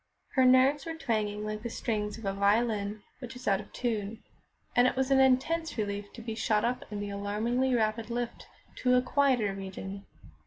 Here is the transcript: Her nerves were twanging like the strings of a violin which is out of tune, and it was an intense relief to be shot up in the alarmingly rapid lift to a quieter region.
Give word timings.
Her 0.31 0.45
nerves 0.45 0.87
were 0.87 0.95
twanging 0.97 1.45
like 1.45 1.61
the 1.61 1.69
strings 1.69 2.17
of 2.17 2.25
a 2.25 2.33
violin 2.33 3.03
which 3.19 3.35
is 3.35 3.47
out 3.47 3.59
of 3.61 3.71
tune, 3.71 4.23
and 4.75 4.87
it 4.87 4.95
was 4.95 5.11
an 5.11 5.19
intense 5.19 5.77
relief 5.77 6.11
to 6.13 6.23
be 6.23 6.33
shot 6.33 6.65
up 6.65 6.83
in 6.91 6.99
the 6.99 7.11
alarmingly 7.11 7.75
rapid 7.75 8.09
lift 8.09 8.47
to 8.77 8.95
a 8.95 9.01
quieter 9.03 9.53
region. 9.53 10.07